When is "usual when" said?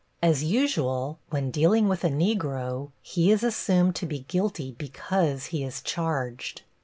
0.43-1.51